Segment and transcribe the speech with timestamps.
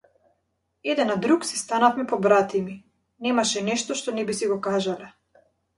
[0.91, 2.77] Еден на друг си станавме побратими,
[3.27, 5.17] немаше нешто што не би си го кажале.